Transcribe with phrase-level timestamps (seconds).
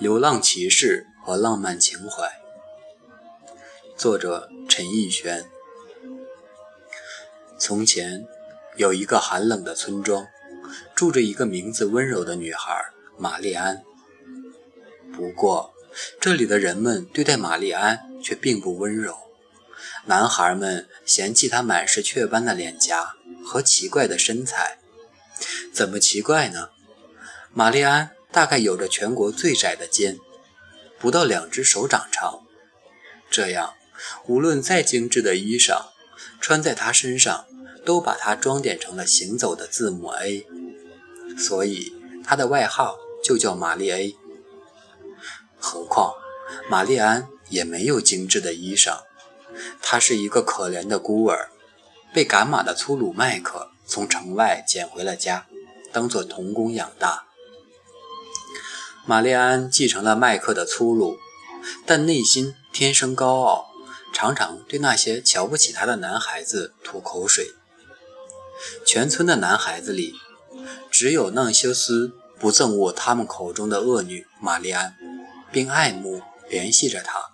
[0.00, 2.40] 流浪骑士和浪漫情怀，
[3.96, 5.44] 作者陈奕轩。
[7.58, 8.26] 从前
[8.76, 10.26] 有一个寒冷的村庄，
[10.94, 12.74] 住着一个名字温柔的女孩
[13.16, 13.82] 玛丽安。
[15.12, 15.72] 不过，
[16.20, 19.16] 这里的人们对待玛丽安却并不温柔。
[20.06, 23.14] 男孩们嫌弃她满是雀斑的脸颊
[23.44, 24.78] 和奇怪的身材。
[25.72, 26.70] 怎么奇怪呢？
[27.52, 30.18] 玛丽安大概有着全国最窄的肩，
[30.98, 32.40] 不到两只手掌长。
[33.30, 33.74] 这样，
[34.26, 35.92] 无论再精致的衣裳，
[36.40, 37.46] 穿在她身上，
[37.84, 40.44] 都把她装点成了行走的字母 A。
[41.38, 41.94] 所以，
[42.24, 44.16] 她的外号就叫玛丽 A。
[45.56, 46.14] 何况，
[46.68, 49.02] 玛丽安也没有精致的衣裳，
[49.80, 51.50] 她是一个可怜的孤儿，
[52.12, 55.46] 被赶马的粗鲁麦克从城外捡回了家，
[55.92, 57.26] 当做童工养大。
[59.06, 61.18] 玛丽安继承了麦克的粗鲁，
[61.84, 63.66] 但内心天生高傲，
[64.14, 67.52] 常常对那些瞧不起她的男孩子吐口水。
[68.86, 70.14] 全村的男孩子里，
[70.90, 74.96] 只有纳修斯不憎恶他们口中的恶女玛丽安，
[75.52, 77.32] 并爱慕联系着她。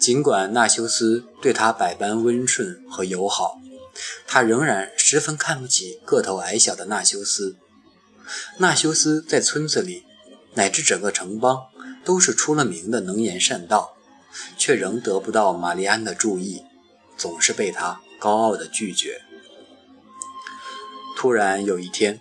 [0.00, 3.60] 尽管纳修斯对他百般温顺和友好，
[4.26, 7.58] 他仍然十分看不起个头矮小的纳修斯。
[8.56, 10.06] 纳修斯在村子里。
[10.54, 11.66] 乃至整个城邦
[12.04, 13.94] 都是出了名的能言善道，
[14.56, 16.64] 却仍得不到玛丽安的注意，
[17.16, 19.22] 总是被他高傲的拒绝。
[21.16, 22.20] 突然有一天，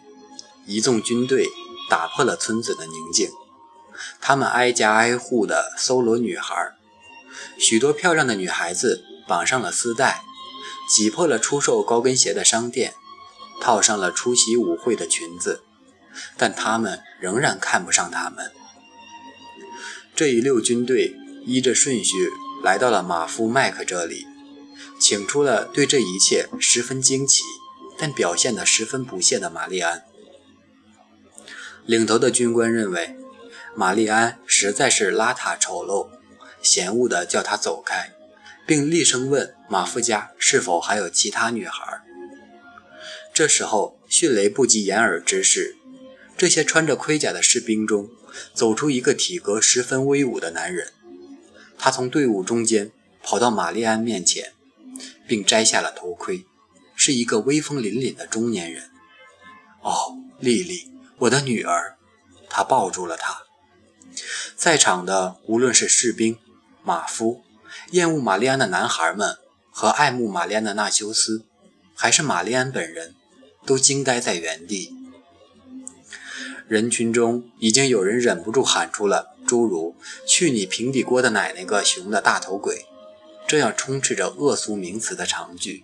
[0.65, 1.47] 一纵军队
[1.89, 3.29] 打破了村子的宁静，
[4.19, 6.53] 他们挨家挨户的搜罗女孩，
[7.57, 10.21] 许多漂亮的女孩子绑上了丝带，
[10.89, 12.93] 挤破了出售高跟鞋的商店，
[13.61, 15.63] 套上了出席舞会的裙子。
[16.37, 18.51] 但他们仍然看不上他们。
[20.15, 22.29] 这一溜军队依着顺序
[22.63, 24.25] 来到了马夫麦克这里，
[24.99, 27.43] 请出了对这一切十分惊奇，
[27.97, 30.03] 但表现得十分不屑的玛丽安。
[31.85, 33.15] 领头的军官认为
[33.75, 36.09] 玛丽安实在是邋遢丑陋，
[36.61, 38.11] 嫌恶地叫她走开，
[38.67, 42.01] 并厉声问马夫家是否还有其他女孩。
[43.33, 45.77] 这时候，迅雷不及掩耳之势。
[46.39, 48.09] 这些穿着盔甲的士兵中，
[48.53, 50.93] 走出一个体格十分威武的男人。
[51.77, 54.53] 他从队伍中间跑到玛丽安面前，
[55.27, 56.45] 并摘下了头盔，
[56.95, 58.89] 是一个威风凛凛的中年人。
[59.81, 61.97] 哦，丽丽，我的女儿！
[62.49, 63.41] 他抱住了她。
[64.55, 66.37] 在场的无论是士兵、
[66.81, 67.43] 马夫、
[67.91, 69.37] 厌恶玛丽安的男孩们
[69.69, 71.43] 和爱慕玛丽安的纳修斯，
[71.93, 73.15] 还是玛丽安本人，
[73.65, 74.95] 都惊呆在原地。
[76.69, 79.95] 人群中已经有人忍不住喊出了诸如
[80.27, 82.85] “去你平底锅的奶奶个熊的大头鬼”
[83.49, 85.83] 这样充斥着恶俗名词的长句。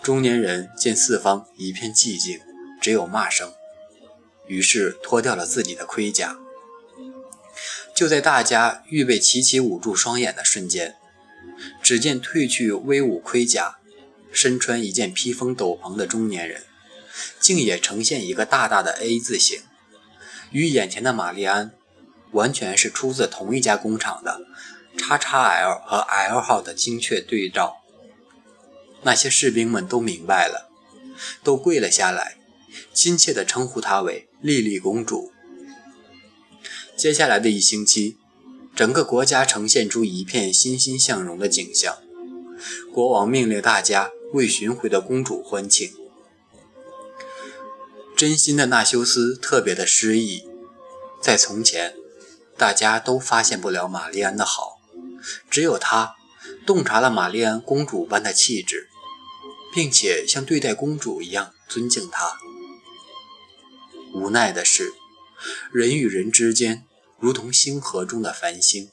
[0.00, 2.38] 中年人见四方一片寂静，
[2.80, 3.52] 只有骂声，
[4.46, 6.38] 于是脱掉了自己的盔甲。
[7.92, 10.94] 就在大家预备齐齐捂住双眼的瞬间，
[11.82, 13.78] 只见褪去威武盔甲、
[14.30, 16.65] 身穿一件披风斗篷的中年人。
[17.40, 19.60] 竟也呈现一个大大的 A 字形，
[20.50, 21.72] 与眼前的玛丽安
[22.32, 24.42] 完全是出自同一家工厂的
[24.98, 27.76] XXL 和 L 号的精确对照。
[29.02, 30.68] 那些士兵们都明白了，
[31.42, 32.36] 都跪了下来，
[32.92, 35.32] 亲切地称呼她为莉莉公主。
[36.96, 38.16] 接下来的一星期，
[38.74, 41.98] 整个国家呈现出一片欣欣向荣的景象。
[42.92, 45.92] 国王命令大家为寻回的公主欢庆。
[48.16, 50.48] 真心的纳修斯特别的失意，
[51.20, 51.94] 在从前，
[52.56, 54.80] 大家都发现不了玛丽安的好，
[55.50, 56.14] 只有他
[56.64, 58.88] 洞察了玛丽安公主般的气质，
[59.74, 62.38] 并且像对待公主一样尊敬她。
[64.14, 64.94] 无奈的是，
[65.70, 66.86] 人与人之间
[67.18, 68.90] 如同星河中的繁星，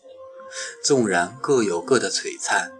[0.83, 2.73] 纵然各有各的璀璨，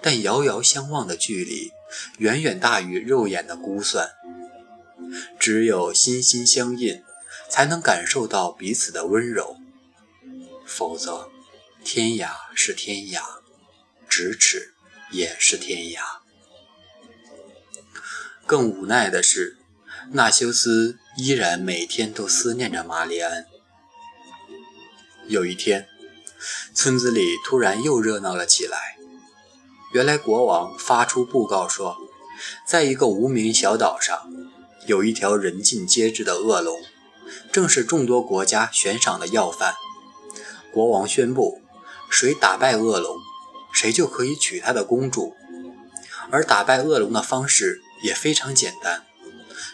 [0.00, 1.72] 但遥遥相望的距离
[2.16, 4.12] 远远大于肉眼的估算。
[5.38, 7.02] 只有心心相印，
[7.50, 9.56] 才能感受到彼此的温柔。
[10.66, 11.30] 否则，
[11.84, 13.22] 天涯是天涯，
[14.08, 14.74] 咫尺
[15.10, 16.00] 也是天涯。
[18.46, 19.58] 更无奈的是，
[20.12, 23.46] 纳修斯依然每天都思念着玛丽安。
[25.26, 25.88] 有一天，
[26.74, 28.96] 村子里突然又热闹了起来。
[29.92, 31.96] 原来，国王发出布告说，
[32.66, 34.47] 在一个无名小岛上。
[34.88, 36.80] 有一条人尽皆知的恶龙，
[37.52, 39.74] 正是众多国家悬赏的要犯。
[40.72, 41.60] 国王宣布，
[42.10, 43.18] 谁打败恶龙，
[43.70, 45.34] 谁就可以娶他的公主。
[46.30, 49.04] 而打败恶龙的方式也非常简单，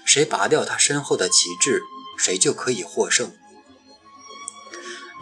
[0.04, 1.80] 谁拔掉他身后的旗帜，
[2.18, 3.30] 谁就可以获胜。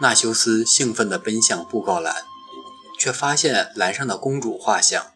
[0.01, 2.23] 纳修斯兴奋地奔向布告栏，
[2.97, 5.11] 却发现栏上的公主画像，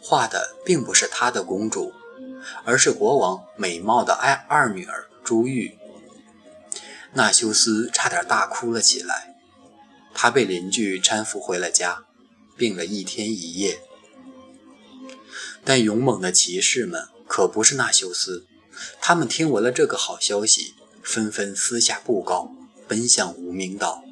[0.00, 1.92] 画的并不是他的公主，
[2.64, 5.76] 而是国王美貌的爱二女儿珠玉。
[7.12, 9.36] 纳修斯差点大哭了起来。
[10.12, 12.04] 他被邻居搀扶回了家，
[12.56, 13.80] 病了一天一夜。
[15.64, 18.46] 但勇猛的骑士们可不是纳修斯，
[19.00, 22.52] 他们听闻了这个好消息，纷纷撕下布告，
[22.88, 24.02] 奔向无名岛。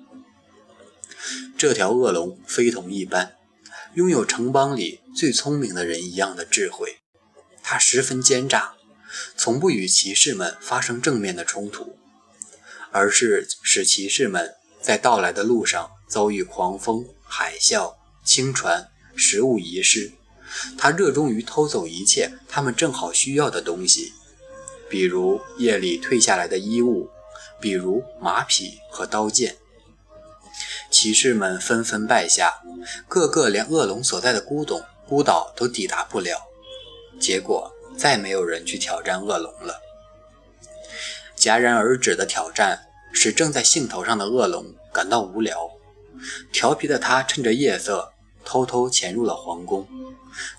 [1.58, 3.34] 这条恶龙非同一般，
[3.94, 6.98] 拥有城邦里最聪明的人一样的智慧。
[7.70, 8.72] 他十分奸诈，
[9.36, 11.98] 从不与骑士们发生正面的冲突，
[12.90, 17.94] 而是使骑士们在到来的路上遭遇狂风、海啸、
[18.24, 20.12] 轻船、食物遗失。
[20.78, 24.14] 他热衷于偷走一切他们正好需要的东西，
[24.88, 27.10] 比如夜里退下来的衣物，
[27.60, 29.58] 比如马匹和刀剑。
[30.90, 32.62] 骑士们纷纷败下，
[33.06, 36.47] 个个连恶龙所在的孤岛孤岛都抵达不了。
[37.18, 39.80] 结果，再没有人去挑战恶龙了。
[41.36, 45.70] 戛然而止的挑战使正在兴头上的恶龙感到无聊。
[46.52, 48.12] 调皮的他趁着夜色，
[48.44, 49.86] 偷偷潜入了皇宫。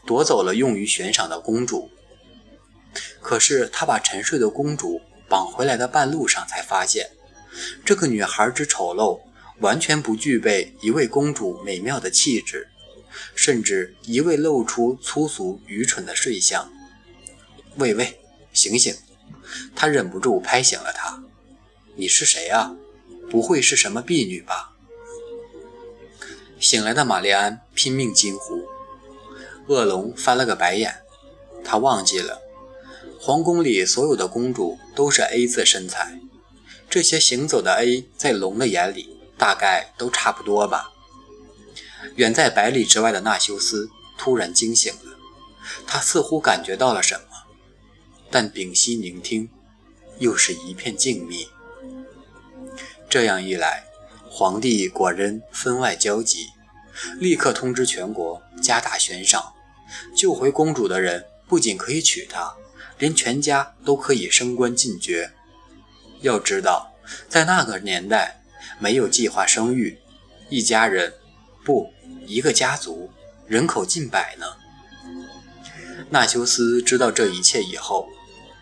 [0.06, 1.90] 夺走了用于悬赏的公主，
[3.22, 7.12] 可是他把沉睡的公主绑回来的半路上，才发现
[7.86, 9.22] 这个女孩之丑陋，
[9.60, 12.68] 完全不具备一位公主美妙的气质，
[13.36, 16.72] 甚至一味露出粗俗愚蠢的睡相。
[17.76, 18.20] 喂喂，
[18.54, 18.96] 醒醒！
[19.76, 21.24] 他忍不住拍醒了她。
[21.96, 22.76] 你是谁啊？
[23.30, 24.72] 不会是什么婢女吧？
[26.60, 28.68] 醒来的玛丽安拼命惊呼。
[29.68, 31.04] 恶龙翻了个白眼，
[31.64, 32.42] 他忘记了，
[33.20, 36.20] 皇宫里所有的公主都是 A 字身材，
[36.90, 40.92] 这些行走的 A 在龙的眼里大概都差不多吧。
[42.20, 45.18] 远在百里之外的纳修斯突然惊醒了，
[45.88, 47.22] 他似乎感觉到了什么，
[48.30, 49.50] 但屏息聆听，
[50.18, 51.48] 又是一片静谧。
[53.10, 53.86] 这样一来，
[54.30, 56.48] 皇帝果真分外焦急，
[57.20, 59.54] 立刻通知全国加大悬赏。
[60.14, 62.54] 救回公主的人不仅可以娶她，
[62.98, 65.32] 连全家都可以升官进爵。
[66.20, 66.92] 要知道，
[67.30, 68.44] 在那个年代，
[68.78, 69.98] 没有计划生育，
[70.50, 71.14] 一家人
[71.64, 71.94] 不
[72.26, 73.12] 一个家族，
[73.48, 74.46] 人口近百呢。
[76.10, 78.08] 纳修斯知道这一切以后，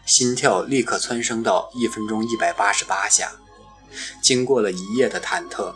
[0.06, 3.32] 心跳立刻蹿升到一分钟一百八十八下。
[4.22, 5.74] 经过了一夜的忐忑，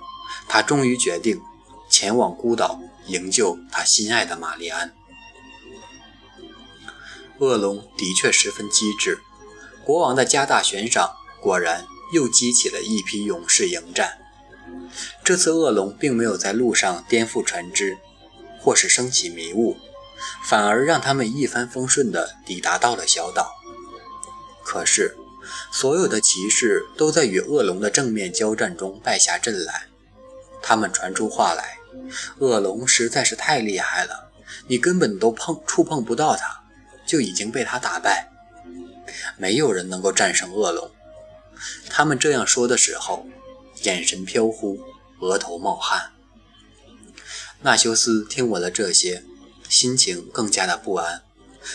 [0.48, 1.42] 他终于决定
[1.90, 4.94] 前往孤岛营救他心爱的玛丽安。
[7.40, 9.20] 恶龙的确十分机智，
[9.84, 14.21] 国王的加大悬赏果然又激起了一批勇士迎战。
[15.24, 17.98] 这次恶龙并没有在路上颠覆船只，
[18.60, 19.78] 或是升起迷雾，
[20.46, 23.52] 反而让他们一帆风顺地抵达到了小岛。
[24.64, 25.16] 可是，
[25.72, 29.88] 所有的骑士都在与恶龙的正面交战中败下阵来。
[30.62, 31.78] 他们传出话来
[32.40, 34.30] ：“恶龙实在是太厉害了，
[34.68, 36.60] 你根本都碰触碰不到它。”
[37.04, 38.30] 就已经被他打败，
[39.36, 40.90] 没有人能够战胜恶龙。
[41.90, 43.28] 他们这样说的时候，
[43.84, 44.80] 眼神飘忽，
[45.20, 46.12] 额头冒汗。
[47.62, 49.24] 纳修斯听闻了这些，
[49.70, 51.22] 心情更加的不安，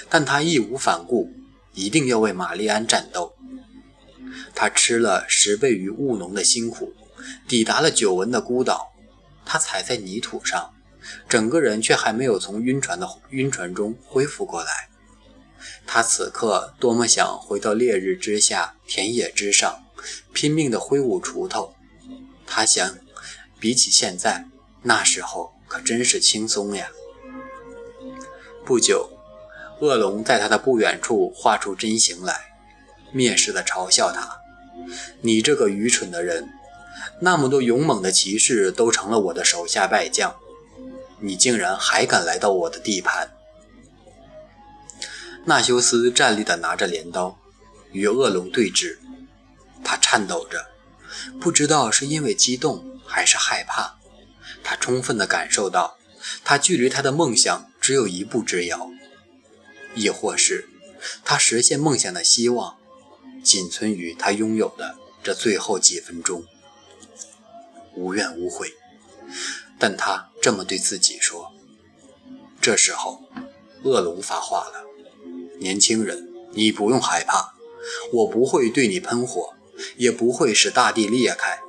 [0.09, 1.33] 但他义无反顾，
[1.75, 3.35] 一定要为玛丽安战斗。
[4.55, 6.93] 他吃了十倍于务农的辛苦，
[7.47, 8.93] 抵达了久闻的孤岛。
[9.45, 10.75] 他踩在泥土上，
[11.29, 14.89] 整个人却还没有从晕船的晕船中恢复过来。
[15.87, 19.85] 他此刻多么想回到烈日之下、田野之上，
[20.33, 21.75] 拼命地挥舞锄头。
[22.47, 22.97] 他想，
[23.59, 24.47] 比起现在，
[24.83, 26.88] 那时候可真是轻松呀。
[28.65, 29.11] 不久，
[29.81, 32.53] 恶龙在他的不远处画出真形来，
[33.12, 34.41] 蔑视地嘲笑他
[35.23, 36.49] ：“你这个愚蠢的人！
[37.21, 40.35] 那么多勇猛的骑士都成了我的手下败将，
[41.21, 43.31] 你竟然还敢来到我的地盘！”
[45.47, 47.38] 纳修斯站立地拿着镰刀，
[47.93, 48.99] 与恶龙对峙。
[49.85, 50.67] 他颤抖着，
[51.40, 53.99] 不知道是因为激动还是害怕。
[54.62, 55.99] 他充分地感受到，
[56.45, 58.90] 他距离他的梦想只有一步之遥，
[59.95, 60.68] 亦或是
[61.25, 62.76] 他实现梦想的希望，
[63.42, 66.45] 仅存于他拥有的这最后几分钟，
[67.95, 68.73] 无怨无悔。
[69.78, 71.52] 但他这么对自己说。
[72.61, 73.23] 这时候，
[73.83, 74.85] 恶龙发话了
[75.61, 77.54] ：“年轻人，你不用害怕，
[78.12, 79.54] 我不会对你喷火，
[79.97, 81.61] 也不会使大地裂开。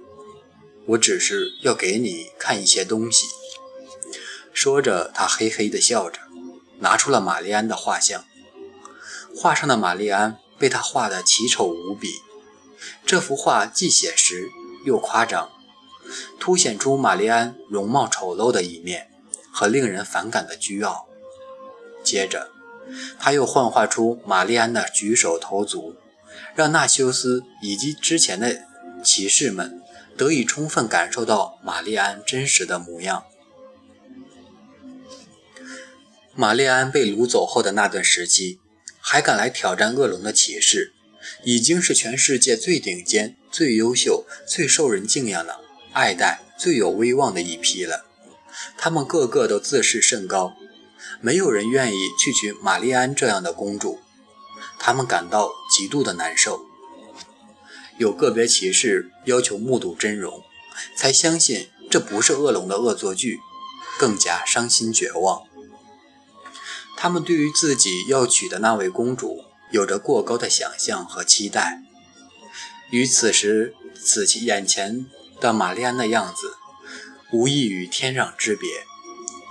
[0.87, 3.27] 我只是要给你看一些东西。”
[4.53, 6.19] 说着，他嘿嘿地笑着，
[6.79, 8.25] 拿出了玛丽安的画像。
[9.35, 12.21] 画上的玛丽安被他画得奇丑无比。
[13.05, 14.49] 这幅画既写实
[14.83, 15.51] 又夸张，
[16.39, 19.11] 凸显出玛丽安容貌丑陋的一面
[19.51, 21.07] 和令人反感的倨傲。
[22.03, 22.49] 接着，
[23.19, 25.95] 他又幻化出玛丽安的举手投足，
[26.57, 28.63] 让纳修斯以及之前的
[29.03, 29.79] 骑士们
[30.17, 33.25] 得以充分感受到玛丽安真实的模样。
[36.33, 38.59] 玛丽安被掳走后的那段时期，
[38.99, 40.93] 还敢来挑战恶龙的骑士，
[41.43, 45.59] 已经是全世界最顶尖、最优秀、最受人敬仰的、
[45.93, 48.07] 爱戴、最有威望的一批了。
[48.75, 50.53] 他们个个都自视甚高，
[51.21, 53.99] 没有人愿意去娶玛丽安这样的公主，
[54.79, 56.65] 他们感到极度的难受。
[57.98, 60.43] 有个别骑士要求目睹真容，
[60.96, 63.39] 才相信这不是恶龙的恶作剧，
[63.98, 65.41] 更加伤心绝望。
[66.96, 71.84] 他们对于自己要娶的那位公主有着过高的想象和期待，
[72.89, 75.05] 与此时此其眼前
[75.39, 76.55] 的玛丽安的样子，
[77.31, 78.67] 无异于天壤之别。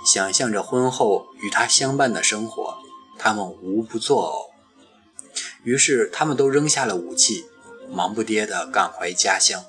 [0.05, 2.77] 想象着婚后与她相伴的生活，
[3.19, 4.46] 他们无不作呕。
[5.67, 7.43] 于是，他们都扔下了武器，
[7.91, 9.65] 忙不迭地赶回家乡，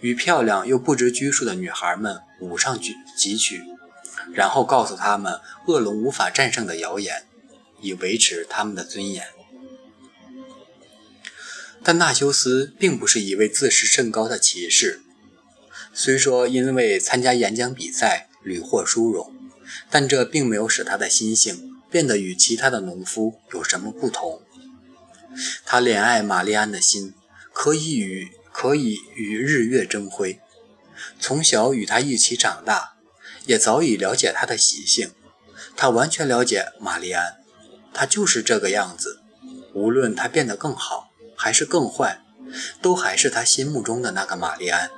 [0.00, 3.62] 与漂亮又不知拘束的女孩们舞上几几曲。
[4.32, 7.26] 然后告诉他们恶龙无法战胜的谣言，
[7.82, 9.26] 以维持他们的尊严。
[11.82, 15.02] 但纳修斯并不是一位自视甚高的骑士，
[15.92, 19.34] 虽说因为参加演讲比赛屡获殊荣，
[19.90, 24.40] 但这并没有使他的心性变得与其他的农夫有什么不同。
[25.64, 27.14] 他怜爱玛丽安的心，
[27.52, 30.40] 可以与可以与日月争辉。
[31.20, 32.94] 从小与他一起长大。
[33.46, 35.12] 也早已了解他的习性，
[35.76, 37.36] 他完全了解玛丽安，
[37.94, 39.20] 他就是这个样子。
[39.72, 42.22] 无论他变得更好还是更坏，
[42.82, 44.90] 都还是他心目中的那个玛丽安。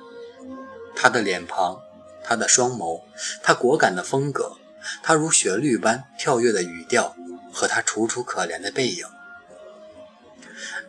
[0.96, 1.78] 他的脸庞，
[2.24, 3.02] 他的双眸，
[3.42, 4.56] 他果敢的风格，
[5.02, 7.14] 他如旋律般跳跃的语调，
[7.52, 9.04] 和他楚楚可怜的背影。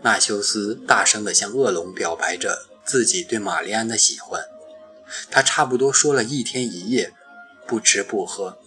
[0.01, 4.43] 纳修斯大声地向恶龙表白着自己对玛丽安的喜欢，
[5.29, 7.13] 他差不多说了一天一夜。
[7.67, 8.57] 不吃不喝，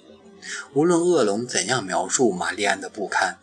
[0.75, 3.41] 无论恶龙怎样描述玛丽安的不堪，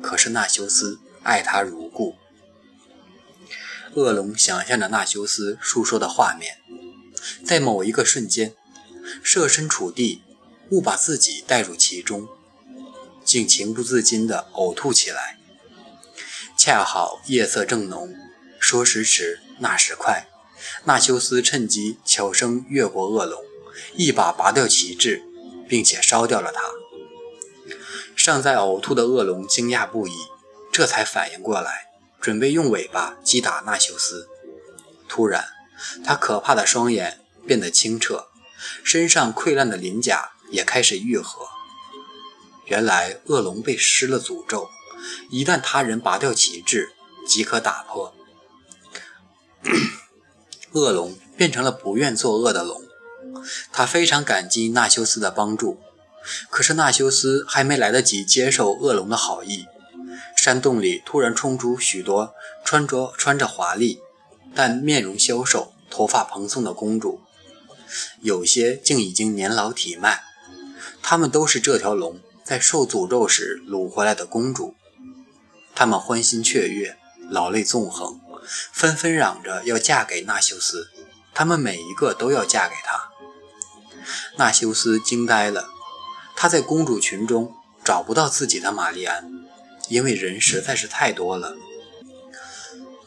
[0.00, 2.14] 可是纳修斯爱她如故。
[3.94, 6.58] 恶龙想象着纳修斯述说的画面，
[7.44, 8.54] 在某一个瞬间，
[9.24, 10.22] 设身处地，
[10.70, 12.28] 误把自己带入其中，
[13.24, 15.35] 竟情不自禁地呕吐起来。
[16.68, 18.12] 恰好夜色正浓，
[18.58, 20.26] 说时迟，那时快，
[20.82, 23.40] 纳修斯趁机悄声越过恶龙。
[23.94, 25.22] 一把拔掉旗帜，
[25.68, 26.60] 并且烧掉了它。
[28.16, 30.12] 尚在呕吐的恶龙惊讶不已，
[30.72, 31.86] 这才反应过来，
[32.20, 34.26] 准备用尾巴击打纳修斯。
[35.08, 35.44] 突然，
[36.04, 38.26] 他可怕的双眼变得清澈，
[38.82, 41.46] 身上溃烂的鳞甲也开始愈合。
[42.64, 44.68] 原来，恶龙被施了诅咒，
[45.30, 46.90] 一旦他人拔掉旗帜，
[47.26, 48.14] 即可打破。
[50.72, 52.82] 恶龙变成了不愿作恶的龙。
[53.72, 55.78] 他非常感激纳修斯的帮助，
[56.50, 59.66] 可是纳修斯还没来得及接受恶龙的好意，
[60.36, 62.34] 山洞里突然冲出许多
[62.64, 64.00] 穿着穿着华丽，
[64.54, 67.20] 但面容消瘦、头发蓬松的公主，
[68.20, 70.24] 有些竟已经年老体迈。
[71.02, 74.74] 她们都是这条龙在受诅咒时掳回来的公主，
[75.76, 76.96] 他们欢欣雀跃，
[77.28, 78.18] 老泪纵横，
[78.72, 80.88] 纷纷嚷着要嫁给纳修斯，
[81.34, 83.10] 他们每一个都要嫁给他。
[84.38, 85.68] 纳修斯惊呆了，
[86.34, 87.54] 他在公主群中
[87.84, 89.44] 找不到自己的玛丽安，
[89.90, 91.54] 因为人实在是太多了。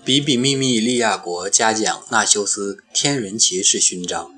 [0.05, 4.31] 比比秘密利亚国嘉奖纳修斯天人骑士勋章，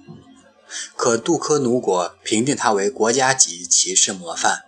[0.96, 4.64] 可杜科努国评定他为国家级骑士模范。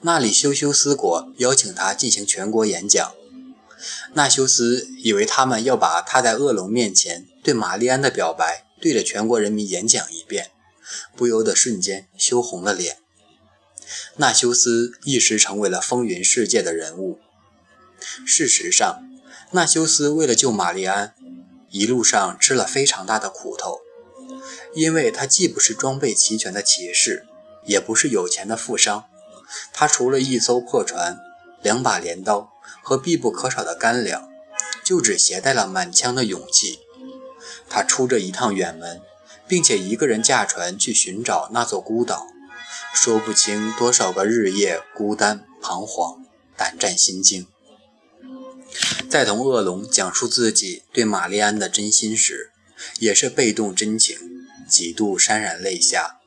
[0.00, 3.14] 那里修修斯国邀请他进行全国演讲，
[4.14, 10.50] 纳修斯以为他们要把他在恶龙面前对玛丽安的表白对着全国人民演讲一遍。
[11.16, 12.98] 不由得瞬间羞红了脸。
[14.18, 17.18] 纳修斯一时成为了风云世界的人物。
[18.24, 19.00] 事实上，
[19.50, 21.12] 纳修斯为了救玛丽安，
[21.70, 23.80] 一路上吃了非常大的苦头，
[24.74, 27.26] 因为他既不是装备齐全的骑士，
[27.64, 29.06] 也不是有钱的富商，
[29.72, 31.18] 他除了一艘破船、
[31.62, 34.28] 两把镰刀和必不可少的干粮，
[34.84, 36.80] 就只携带了满腔的勇气。
[37.68, 39.00] 他出这一趟远门，
[39.46, 42.26] 并且一个人驾船去寻找那座孤岛，
[42.94, 46.24] 说不清多少个日夜孤单彷徨、
[46.56, 47.46] 胆战心惊。
[49.08, 52.50] 在同恶龙讲述自己对玛丽安的真心时，
[52.98, 54.18] 也是被动真情，
[54.68, 56.20] 几度潸然泪下。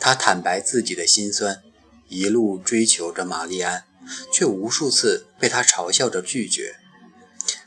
[0.00, 1.62] 他坦白自己的心酸，
[2.08, 3.84] 一路追求着玛丽安，
[4.32, 6.76] 却无数次被他嘲笑着拒绝，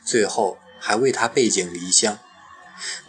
[0.04, 2.18] 最后还为他背井离乡。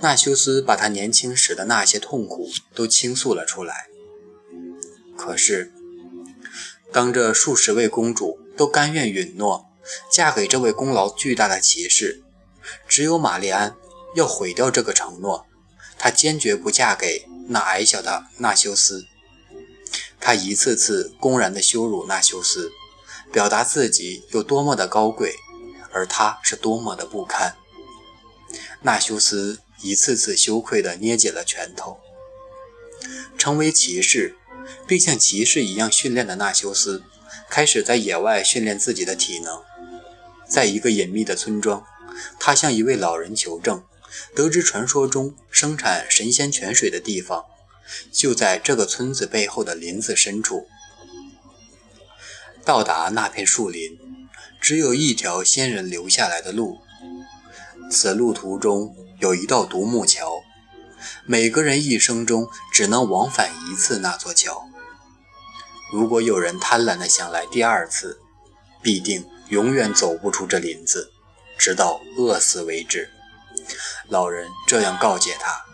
[0.01, 3.87] 纳修斯把他年轻时的那些痛苦都倾诉了出来。
[5.17, 5.71] 可是，
[6.91, 9.65] 当这数十位公主都甘愿允诺，
[10.11, 12.21] 嫁给这位功劳巨大的骑士，
[12.87, 13.75] 只有玛丽安
[14.15, 15.47] 要毁掉这个承诺。
[15.97, 19.07] 她坚决不嫁给那矮小的纳修斯。
[20.25, 22.71] 他一次次公然地羞辱纳修斯，
[23.29, 25.35] 表达自己有多么的高贵，
[25.91, 27.57] 而他是多么的不堪。
[28.83, 31.99] 纳修斯一次次羞愧地捏紧了拳头。
[33.37, 34.37] 成为骑士，
[34.87, 37.03] 并像骑士一样训练的纳修斯，
[37.49, 39.61] 开始在野外训练自己的体能。
[40.47, 41.85] 在一个隐秘的村庄，
[42.39, 43.83] 他向一位老人求证，
[44.33, 47.43] 得知传说中生产神仙泉水的地方，
[48.11, 50.67] 就在这个村子背后的林子深处。
[52.63, 53.97] 到达那片树林，
[54.61, 56.79] 只有一条仙人留下来的路。
[57.91, 60.43] 此路途中有一道独木桥，
[61.25, 64.69] 每个人一生中只能往返一次那座桥。
[65.91, 68.19] 如果有人贪婪地想来第二次，
[68.81, 69.25] 必定。
[69.49, 71.11] 永远走不出这林子，
[71.59, 73.11] 直到饿死为止。
[74.07, 75.65] 老人这样告诫他。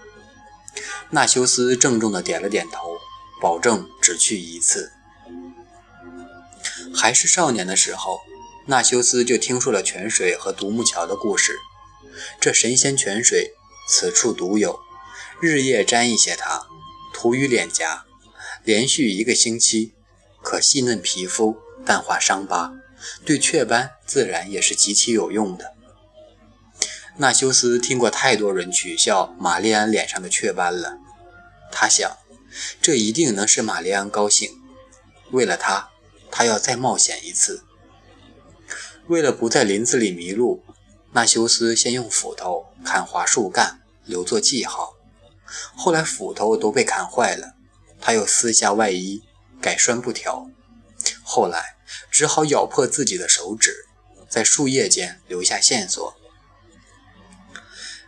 [1.11, 2.97] 纳修斯郑重地点了点头，
[3.41, 4.91] 保证只去一次。
[6.93, 8.19] 还是少年的时候，
[8.67, 11.57] 纳修斯就听说了泉水和独木桥的故事。
[12.39, 13.53] 这神仙泉水
[13.87, 14.79] 此处独有，
[15.39, 16.67] 日夜沾一些它，
[17.13, 18.05] 涂于脸颊，
[18.63, 19.93] 连续一个星期，
[20.43, 22.73] 可细嫩皮肤，淡化伤疤。
[23.25, 25.73] 对雀斑自然也是极其有用的。
[27.21, 30.97] 纳修斯听过太多人取笑玛丽安脸上的雀斑了，
[31.69, 32.17] 他想，
[32.81, 34.49] 这一定能使玛丽安高兴。
[35.31, 35.89] 为了她，
[36.31, 37.65] 他要再冒险一次。
[39.07, 40.63] 为了不在林子里迷路，
[41.11, 44.95] 纳修斯先用斧头砍伐树干，留作记号。
[45.75, 47.55] 后来斧头都被砍坏了，
[47.99, 49.23] 他又撕下外衣，
[49.61, 50.49] 改拴布条。
[51.21, 51.75] 后来。
[52.11, 53.87] 只好咬破自己的手指，
[54.29, 56.18] 在树叶间留下线索。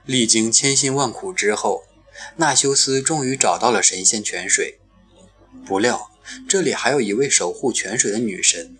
[0.05, 1.83] 历经千辛万苦之后，
[2.37, 4.79] 纳修斯终于找到了神仙泉水。
[5.65, 6.09] 不料，
[6.49, 8.77] 这里还有一位守护泉水的女神，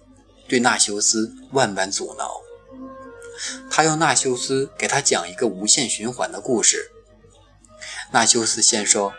[0.47, 2.41] 对纳修斯万般阻挠。
[3.69, 6.91] 他要纳修斯给他讲一个无限循环的故事。
[8.11, 9.13] 纳修斯先说：“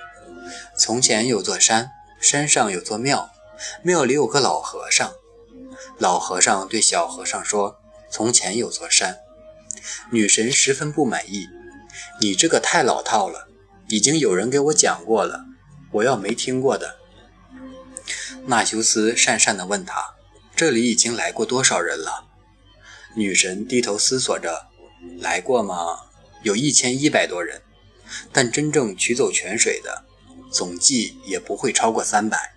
[0.77, 3.31] 从前有座山，山上有座庙，
[3.83, 5.13] 庙里有个老和尚。”
[5.99, 9.19] 老和尚对小和尚说：“从前有座山。”
[10.13, 11.49] 女神十分不满意
[12.21, 13.49] ：“你这个太老套了，
[13.89, 15.45] 已经有人给我讲过了，
[15.93, 16.97] 我要没听过的。”
[18.47, 20.15] 纳修斯讪讪地问他
[20.57, 22.27] ：“这里已经来过多少人了？”
[23.15, 24.69] 女神低头思索着
[25.21, 25.99] ：“来过吗？
[26.43, 27.63] 有一千一百多人，
[28.33, 30.05] 但真正取走泉水的，
[30.51, 32.55] 总计也不会超过三百。”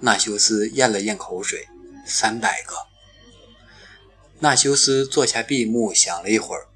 [0.00, 1.68] 纳修斯咽了咽口水。
[2.04, 2.74] 三百个。
[4.40, 6.66] 纳修斯坐下闭目，想了一会儿，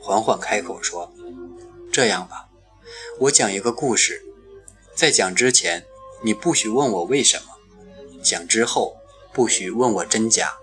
[0.00, 1.12] 缓缓开口说
[1.92, 2.48] ：“这样吧，
[3.20, 4.22] 我讲一个故事。
[4.94, 5.84] 在讲之前，
[6.24, 7.54] 你不许问我为什么；
[8.22, 8.96] 讲之后，
[9.32, 10.54] 不许问我真假。”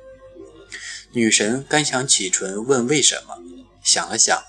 [1.14, 3.38] 女神刚想启唇问为什么，
[3.84, 4.44] 想了想，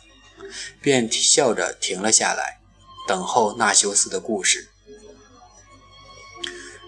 [0.81, 2.61] 便笑着停了下来，
[3.07, 4.69] 等候纳修斯的故事。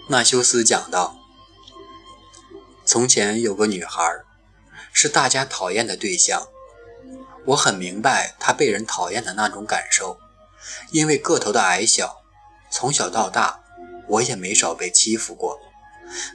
[0.09, 1.17] 纳修斯讲道。
[2.85, 4.03] 从前有个女孩，
[4.93, 6.49] 是大家讨厌的对象。
[7.47, 10.19] 我很明白她被人讨厌的那种感受，
[10.93, 12.23] 因为个头的矮小，
[12.71, 13.61] 从小到大
[14.09, 15.59] 我也没少被欺负过。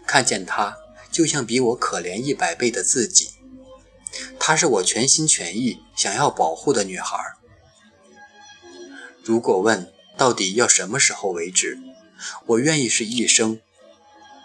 [0.07, 0.77] 看见她，
[1.11, 3.29] 就像比我可怜一百倍的自己。
[4.39, 7.17] 她是我全心全意想要保护的女孩。
[9.23, 11.77] 如果问到底要什么时候为止，
[12.45, 13.59] 我愿意是一生。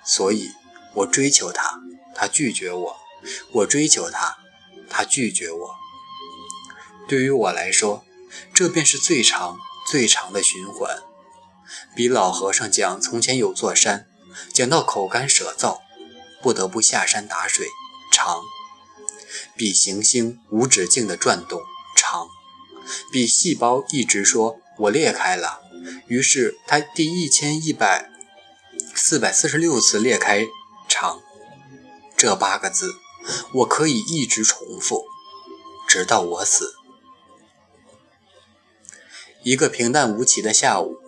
[0.04, 0.50] 所以，
[0.94, 1.80] 我追求她。
[2.14, 2.96] 她拒绝我，
[3.52, 4.38] 我追求她，
[4.88, 5.74] 她拒绝我。
[7.10, 8.04] 对于我来说，
[8.54, 9.58] 这便是最长、
[9.90, 11.02] 最长的循环，
[11.96, 14.06] 比老和尚讲从前有座山，
[14.52, 15.80] 讲到口干舌燥，
[16.40, 17.66] 不得不下山打水
[18.12, 18.44] 长，
[19.56, 21.60] 比行星无止境的转动
[21.96, 22.28] 长，
[23.10, 25.60] 比细胞一直说“我裂开了”，
[26.06, 28.08] 于是它第一千一百
[28.94, 30.46] 四百四十六次裂开
[30.88, 31.20] 长。
[32.16, 32.94] 这八个字，
[33.54, 35.02] 我可以一直重复，
[35.88, 36.76] 直到我死。
[39.42, 40.98] 一个平淡无奇的下午，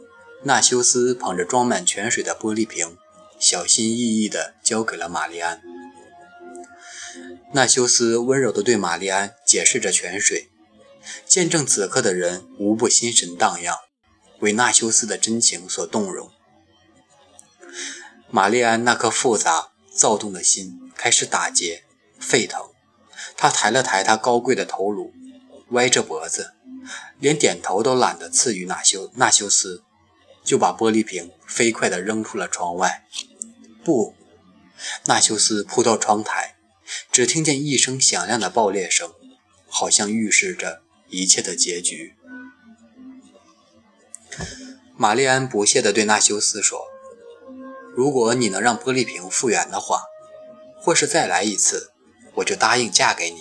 [0.45, 2.97] 纳修斯捧着装满泉水的玻璃瓶，
[3.38, 5.61] 小心翼翼地交给了玛丽安。
[7.53, 10.49] 纳修斯温柔地对玛丽安解释着泉水，
[11.27, 13.77] 见证此刻的人无不心神荡漾，
[14.40, 16.31] 为纳修斯的真情所动容。
[18.31, 21.85] 玛丽安那颗复杂躁动的心开始打结、
[22.18, 22.71] 沸腾，
[23.37, 25.12] 她抬了抬她高贵的头颅，
[25.73, 26.51] 歪着脖子。
[27.18, 29.83] 连点头都懒得赐予纳修纳修斯，
[30.42, 33.05] 就把玻璃瓶飞快地扔出了窗外。
[33.85, 34.14] 不，
[35.07, 36.57] 纳修斯扑到窗台，
[37.11, 39.12] 只听见一声响亮的爆裂声，
[39.68, 42.14] 好像预示着一切的结局。
[44.97, 46.87] 玛丽安不屑地对纳修斯说
[47.95, 50.03] ：“如果你能让玻璃瓶复原的话，
[50.81, 51.92] 或是再来一次，
[52.37, 53.40] 我就答应嫁给你。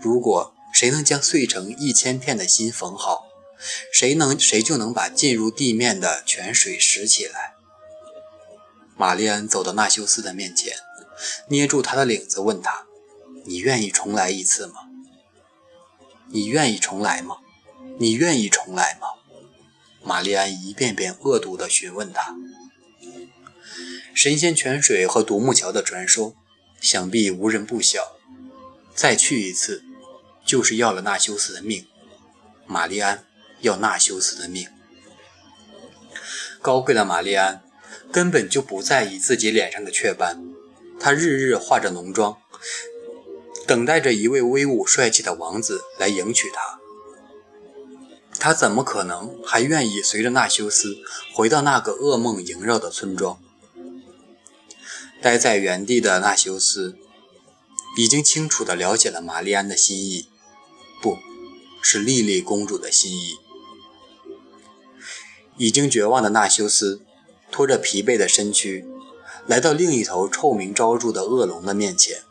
[0.00, 3.28] 如果……”谁能将碎成一千片的心缝好，
[3.92, 7.54] 谁能谁就能把进入地面的泉水拾起来。
[8.96, 10.76] 玛丽安走到纳修斯的面前，
[11.46, 12.84] 捏住他的领子，问他
[13.46, 14.74] ：“你愿意重来一次吗？
[16.30, 17.36] 你愿意重来吗？
[18.00, 19.06] 你愿意重来吗？”
[20.02, 22.34] 玛丽安一遍遍恶毒地询问他。
[24.12, 26.34] 神仙泉水和独木桥的传说，
[26.80, 28.16] 想必无人不晓。
[28.96, 29.84] 再去一次。
[30.44, 31.86] 就是要了纳修斯的命，
[32.66, 33.24] 玛丽安
[33.60, 34.68] 要纳修斯的命。
[36.60, 37.62] 高贵的玛丽安
[38.12, 40.44] 根本就不在意自己脸上的雀斑，
[41.00, 42.36] 她日日化着浓妆，
[43.66, 46.78] 等待着一位威武帅气的王子来迎娶她。
[48.38, 50.96] 她怎么可能还愿意随着纳修斯
[51.32, 53.40] 回到那个噩梦萦绕的村庄？
[55.20, 56.96] 待在原地的纳修斯
[57.96, 60.28] 已经清楚地了解了玛丽安的心意。
[61.02, 61.18] 不
[61.82, 63.36] 是莉莉公主的心意。
[65.58, 67.02] 已经绝望的纳修斯
[67.50, 68.86] 拖着疲惫的身躯，
[69.46, 72.22] 来到另一头臭名昭著的恶龙的面前。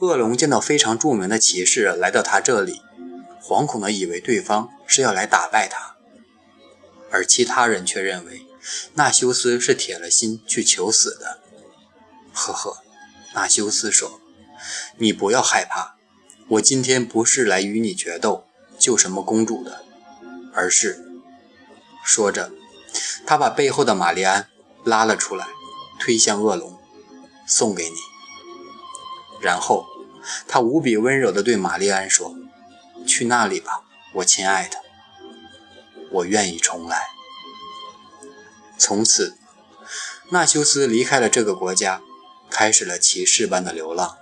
[0.00, 2.82] 恶龙见到非常著名的骑士来到他这里，
[3.42, 5.96] 惶恐的以为对方是要来打败他，
[7.10, 8.42] 而其他人却认为
[8.94, 11.40] 纳修斯是铁了心去求死的。
[12.32, 12.82] 呵呵，
[13.34, 14.20] 纳修斯说
[14.98, 15.96] ：“你不要害怕。”
[16.48, 18.44] 我今天不是来与你决斗、
[18.78, 19.84] 救什么公主的，
[20.52, 21.04] 而是
[22.04, 22.52] 说着，
[23.26, 24.48] 他把背后的玛丽安
[24.84, 25.46] 拉了出来，
[25.98, 26.78] 推向恶龙，
[27.46, 27.96] 送给你。
[29.40, 29.86] 然后
[30.46, 32.36] 他无比温柔地对玛丽安说
[33.06, 33.82] ：“去那里吧，
[34.16, 34.78] 我亲爱的，
[36.10, 37.08] 我愿意重来。”
[38.76, 39.38] 从此，
[40.30, 42.02] 纳修斯离开了这个国家，
[42.50, 44.18] 开始了骑士般的流浪。